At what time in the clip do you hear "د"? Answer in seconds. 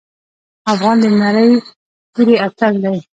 1.03-1.05